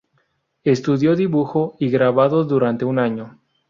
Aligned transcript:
Estudió 0.63 1.15
dibujo 1.15 1.75
y 1.77 1.91
grabado 1.91 2.43
durante 2.43 2.85
un 2.85 2.97
año. 2.97 3.37